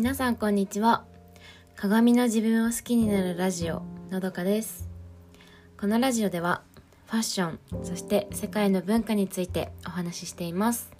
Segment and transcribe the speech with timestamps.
[0.00, 1.04] 皆さんこんにちは。
[1.76, 4.88] 鏡の自分を好きになるラジオのどかです。
[5.78, 6.62] このラジオでは
[7.08, 10.90] ファッションそして世界の文化についてお話ししています。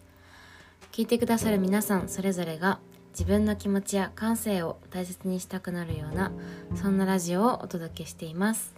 [0.92, 2.78] 聞いてくださる皆さんそれぞれが
[3.12, 6.30] 自分の気持ちや感性を大切にしたくなるような
[6.74, 8.74] そんなラジオをお届けしています。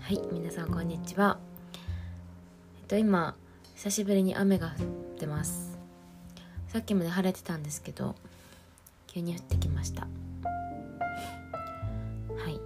[0.00, 1.38] はい皆さんこんにちは。
[2.80, 3.36] えっと今
[3.76, 4.86] 久しぶりに雨が降っ
[5.16, 5.75] てます。
[6.76, 8.14] さっきまで晴れてたんですけど
[9.06, 10.02] 急に降ってきました。
[10.02, 10.08] は
[12.50, 12.60] い。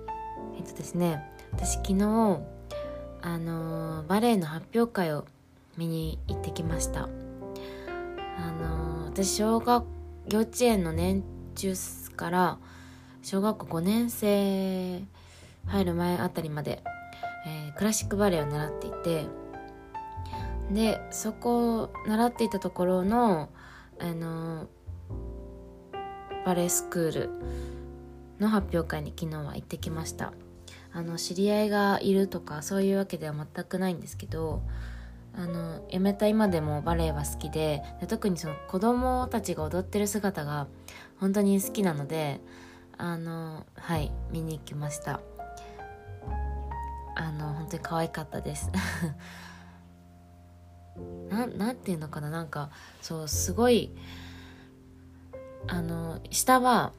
[0.59, 2.41] えっとですね私昨日
[3.23, 5.27] あのバレエの発表会を
[5.77, 7.03] 見に行ってきました。
[8.37, 9.85] あの私小学
[10.29, 11.23] 幼稚園の年
[11.55, 11.75] 中
[12.17, 12.59] から
[13.23, 15.05] 小学校5年生
[15.69, 16.83] 入る前あたりまで、
[17.47, 19.27] えークラシックバレエを習っていて
[20.73, 23.51] でそこを習っていたところの
[24.01, 24.69] あの
[26.45, 27.31] バレエスクール
[28.41, 30.33] の発表会に昨日は行ってきました。
[30.93, 34.63] あの知り合いがいるとかそういうわけでは全くないんですけど
[35.37, 40.67] あの辞めた今でもバレエは好きでで特にその子供たちが踊ってる姿が
[41.21, 42.41] 本当に好きなので
[42.99, 45.21] あのはい見に行きました。
[47.17, 48.71] あの本当に可愛かったです。
[51.29, 53.91] なんなんていうのかななんかそうすごい
[55.67, 56.93] あの下は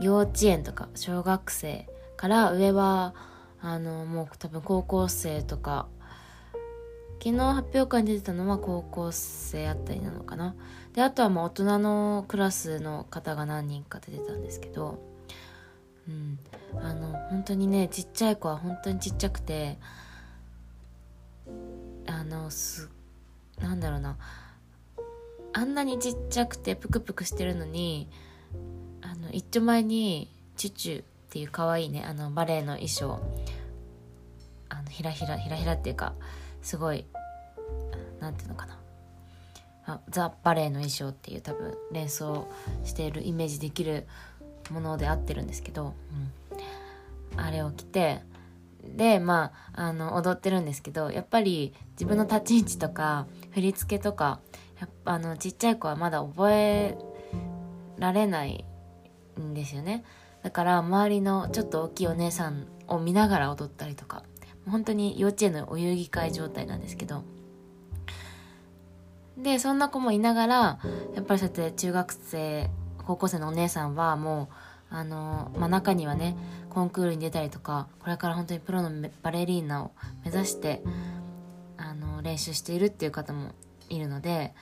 [0.00, 3.14] 幼稚園とか小学生から上は
[3.60, 5.86] あのもう多分高校生とか。
[7.24, 10.54] 昨日発表会に出てたのは高校生あったりなのかな。
[10.92, 14.98] であとはもう大人のクラスの方が何人か出てたんですけど。
[16.06, 16.38] うん。
[16.82, 19.78] あの本当にねちっちゃい子は本当にちっちゃくて。
[22.06, 22.90] あのす
[23.60, 24.16] なんだろうな。
[25.52, 28.08] あんなにちっちゃくてプクプクしてるのに
[29.02, 33.20] あの一丁前にチュチュっていう可愛いねあのバレエの衣装。
[34.68, 36.14] あのひらひらひらひらっていうか
[36.62, 37.06] すごい
[38.20, 38.78] なんていうのかな。
[39.86, 42.48] あザ・バレエの衣装っていう多分連想
[42.84, 44.06] しているイメージできる
[44.70, 45.92] もので合ってるんですけど、
[46.52, 48.22] うん、あれを着て
[48.96, 54.40] でまああの踊ってるんですけどやっぱり自分の立ち位置とか振り付けとか
[54.80, 56.98] やっぱあのちっちゃい子はまだ覚え
[57.98, 58.64] られない
[59.40, 60.04] んですよね。
[60.42, 64.24] だから周りのちょっと大きいお姉さんを見ながら踊ったりとか
[64.66, 67.22] 本当に幼稚園のお遊戯会状態なんですけど。
[69.36, 70.78] でそんな子もいながら
[71.14, 72.70] やっぱりそうやって中学生
[73.04, 74.48] 高校生のお姉さんはも
[74.90, 76.36] うあの、まあ、中にはね
[76.70, 79.90] コンクールに出たりとかこれから本当にプロのバレリーナを
[80.24, 80.82] 目指して
[82.24, 83.52] 練習しているっていう方も
[83.88, 84.52] いるので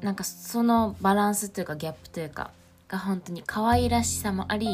[0.00, 2.52] なんかそのバランスというかギャップというか
[2.86, 4.68] が本当に可愛らしさもあり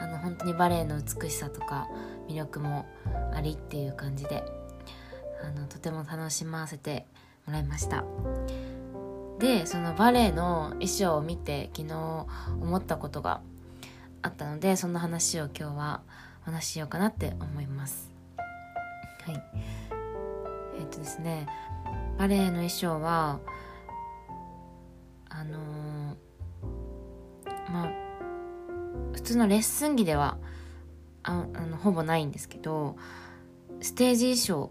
[0.00, 1.88] あの本当にバレエの美しさとか
[2.28, 2.86] 魅力も
[3.34, 4.42] ありっていう感じで
[5.42, 7.06] あのとても楽しませて
[7.46, 8.04] もらいました。
[9.38, 12.26] でそのバレエの衣装を見て昨日
[12.60, 13.40] 思ったことが
[14.22, 16.00] あったのでそんな話を今日は
[16.42, 18.10] お話ししようかなって思います。
[19.26, 19.83] はい。
[20.84, 21.46] えっとですね
[22.18, 23.40] バレエの衣装は
[25.30, 25.62] あのー
[27.72, 27.90] まあ
[29.14, 30.36] 普通のレッスン着では
[31.22, 32.96] ああのほぼないんですけど
[33.80, 34.70] ステージ衣装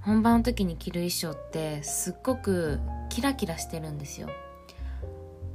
[0.00, 2.80] 本番の時に着る衣装ってすっごく
[3.10, 4.28] キラキラしてるんですよ。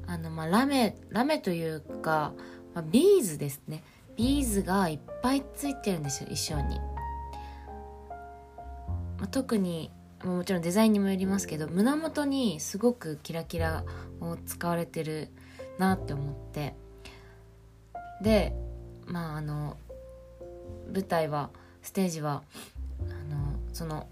[0.06, 2.34] あのまあラメラメというか、
[2.74, 3.84] まあ、ビーズですね。
[4.16, 6.80] ビーズがいっぱいついてるんですよ衣装に、
[9.18, 9.92] まあ、特に
[10.24, 13.84] もちろんデザインにもよりますけど胸元にすごくキラキラ
[14.20, 15.30] を使われてる
[15.78, 16.76] なって思って。
[18.22, 18.54] で
[19.06, 19.78] まああの
[20.92, 21.50] 舞台は
[21.82, 22.44] ステージは
[23.10, 24.08] あのその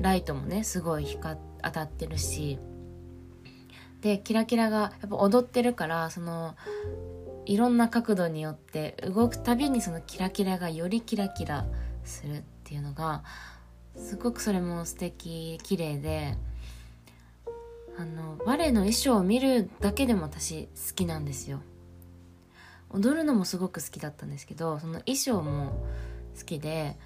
[0.00, 2.58] ライトもねすごい光当たってるし
[4.00, 6.56] でキラキラがやっぱ踊ってるからその
[7.46, 11.66] いろんな角度によって動くたびにそのキラキラがよりキラキラ
[12.04, 13.22] するっていうのが
[13.94, 16.34] すごくそれも素敵綺麗で
[17.98, 21.60] あのバレエの衣装を見るだけでも私好きなんですよ。
[22.90, 25.84] 踊るのもすごく好きだったんですけどその衣装も
[26.38, 26.96] 好きで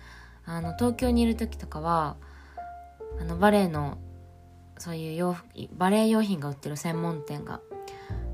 [0.44, 2.16] あの東京にいる時とかは
[3.20, 3.98] あのバレエの
[4.78, 7.60] そういう洋服バレエ用品が売ってる専門店が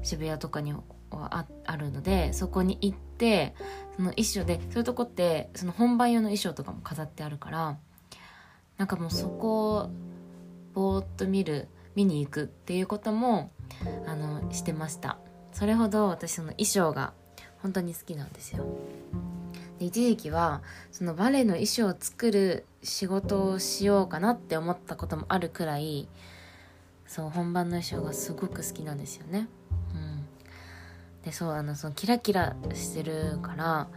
[0.03, 3.55] 渋谷とかにはああるのでそこに行って
[3.97, 7.77] その衣装でそういうとこってその本番用の衣装とかも飾ってあるから
[8.79, 9.91] なんかもうそこを
[10.73, 13.53] ぼーっと見る見に行くっていうことも
[14.07, 15.19] あのしてました。
[15.53, 17.13] それほど私その衣装が
[17.63, 18.67] 本当に好きなんですよ。
[19.79, 26.09] で一時期はそのバレエの衣装を作る仕事をしようかなって思ったこともあるくらい
[27.07, 29.49] そう本番の衣装がすごく好きなんですよね。
[31.25, 33.89] でそうあのそのキラキラしてるから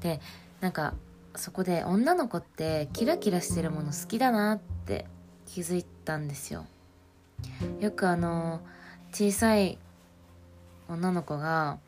[0.00, 0.20] で
[0.60, 0.94] なんか
[1.36, 5.06] そこで女の子ってキラキラしてるもの好きだなって
[5.46, 6.66] 気づいたんですよ。
[7.80, 8.60] よくあの
[9.12, 9.78] 小さい
[10.88, 11.78] 女の子が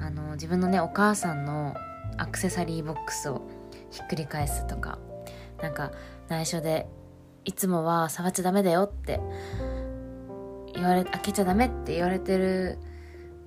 [0.00, 1.74] あの自分のねお母さんの
[2.16, 3.42] アクセサリーボックスを
[3.90, 4.98] ひっくり返すとか
[5.60, 5.92] なんか
[6.28, 6.86] 内緒で
[7.44, 9.20] いつもは触っちゃダメだよって
[10.74, 12.78] 言われ開けちゃダメって言われてる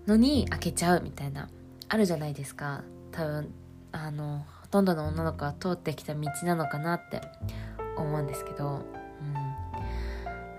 [0.07, 1.49] のに開けちゃうみたいな
[1.89, 2.83] あるじゃないですか。
[3.11, 3.53] 多分
[3.91, 7.21] あのほとんどの女の子は通ってきた道なのかなって
[7.95, 8.81] 思うんですけど、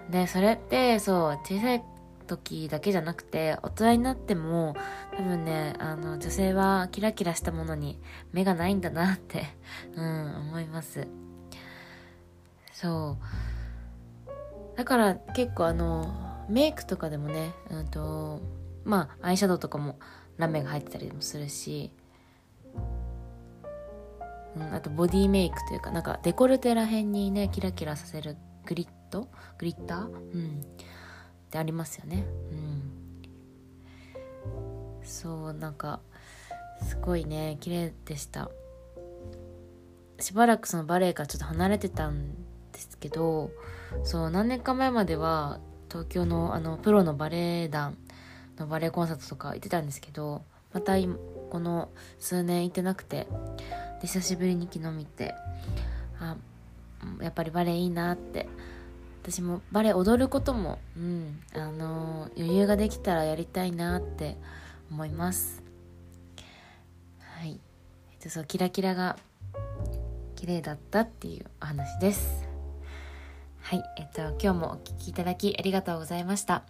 [0.06, 1.82] うん、でそれってそう小さい
[2.26, 4.76] 時だけじゃなくて大人になっても
[5.16, 8.00] 多分ねあの女性はキラキラしたものに
[8.32, 9.44] 目がないんだなって
[9.94, 11.06] うん思います。
[12.72, 14.76] そう。
[14.76, 18.40] だから結構あのメイクとかでもねうんと
[18.84, 19.98] まあアイシャドウとかも
[20.36, 21.90] ラメが入ってたりもするし、
[24.56, 28.36] うん、あとボディメイクというかなんかデコルテらへんにねキラキラさせる
[28.66, 29.28] グリッド？
[29.58, 30.06] グリッター？
[30.06, 30.60] うん。
[30.60, 30.64] っ
[31.50, 32.24] てありますよね。
[32.50, 32.82] うん。
[35.04, 36.00] そうなんか
[36.88, 38.50] すごいね綺麗でした。
[40.20, 42.34] しばらくそのバレエからちょっと離れてたん
[42.72, 43.50] ですけど
[44.04, 45.58] そう何年か前までは
[45.90, 47.98] 東京のあのプロのバレエ団
[48.58, 50.42] のバレエコンサートとか行ってたんですけど
[50.72, 51.16] また今
[51.50, 53.26] この数年行ってなくて
[54.00, 55.34] で久しぶりに昨日見て
[56.20, 56.36] あ
[57.20, 58.48] やっぱりバレエいいなって。
[59.24, 64.36] 私もバレエ踊ることも、うんあのー、余裕ができたらやりたいなって
[64.90, 65.62] 思います。
[67.38, 67.58] はい、
[68.12, 69.16] えっと、そうキラキラが
[70.36, 72.46] 綺麗だったっていうお話です。
[73.62, 73.82] はい。
[73.96, 76.62] えっと今日もお聴きいただきありがとうございました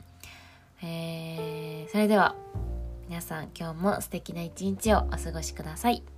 [0.82, 2.34] えー、それでは
[3.08, 6.13] 皆さん今日も素敵な一日をお過ごしください。